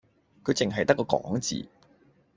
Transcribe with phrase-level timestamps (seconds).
[0.43, 1.67] 佢淨係得個講字